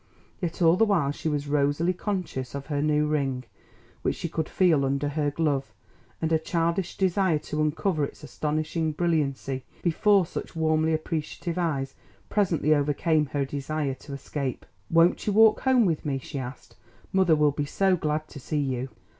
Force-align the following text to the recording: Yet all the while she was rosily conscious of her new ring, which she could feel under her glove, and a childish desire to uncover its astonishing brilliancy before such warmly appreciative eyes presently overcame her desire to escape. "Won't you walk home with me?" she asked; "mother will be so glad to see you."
Yet 0.41 0.63
all 0.63 0.77
the 0.77 0.83
while 0.83 1.11
she 1.11 1.29
was 1.29 1.45
rosily 1.47 1.93
conscious 1.93 2.55
of 2.55 2.65
her 2.65 2.81
new 2.81 3.05
ring, 3.05 3.43
which 4.01 4.15
she 4.15 4.27
could 4.27 4.49
feel 4.49 4.83
under 4.83 5.09
her 5.09 5.29
glove, 5.29 5.71
and 6.19 6.31
a 6.33 6.39
childish 6.39 6.97
desire 6.97 7.37
to 7.37 7.61
uncover 7.61 8.03
its 8.03 8.23
astonishing 8.23 8.93
brilliancy 8.93 9.63
before 9.83 10.25
such 10.25 10.55
warmly 10.55 10.91
appreciative 10.95 11.59
eyes 11.59 11.93
presently 12.29 12.73
overcame 12.73 13.27
her 13.27 13.45
desire 13.45 13.93
to 13.93 14.13
escape. 14.13 14.65
"Won't 14.89 15.27
you 15.27 15.33
walk 15.33 15.59
home 15.59 15.85
with 15.85 16.03
me?" 16.03 16.17
she 16.17 16.39
asked; 16.39 16.77
"mother 17.13 17.35
will 17.35 17.51
be 17.51 17.65
so 17.65 17.95
glad 17.95 18.27
to 18.29 18.39
see 18.39 18.57
you." 18.57 18.89